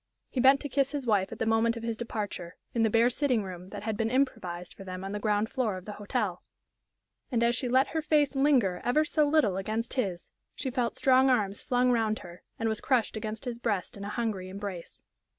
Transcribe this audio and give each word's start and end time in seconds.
He 0.31 0.39
bent 0.39 0.59
to 0.61 0.67
kiss 0.67 0.93
his 0.93 1.05
wife 1.05 1.31
at 1.31 1.37
the 1.37 1.45
moment 1.45 1.77
of 1.77 1.83
his 1.83 1.95
departure, 1.95 2.55
in 2.73 2.81
the 2.81 2.89
bare 2.89 3.11
sitting 3.11 3.43
room 3.43 3.69
that 3.69 3.83
had 3.83 3.97
been 3.97 4.09
improvised 4.09 4.73
for 4.73 4.83
them 4.83 5.03
on 5.03 5.11
the 5.11 5.19
ground 5.19 5.47
floor 5.51 5.77
of 5.77 5.85
the 5.85 5.91
hotel, 5.91 6.41
and 7.31 7.43
as 7.43 7.55
she 7.55 7.69
let 7.69 7.89
her 7.89 8.01
face 8.01 8.35
linger 8.35 8.81
ever 8.83 9.05
so 9.05 9.27
little 9.27 9.57
against 9.57 9.93
his 9.93 10.31
she 10.55 10.71
felt 10.71 10.97
strong 10.97 11.29
arms 11.29 11.61
flung 11.61 11.91
round 11.91 12.17
her, 12.17 12.41
and 12.57 12.67
was 12.67 12.81
crushed 12.81 13.15
against 13.15 13.45
his 13.45 13.59
breast 13.59 13.95
in 13.95 14.03
a 14.03 14.09
hungry 14.09 14.49
embrace. 14.49 15.03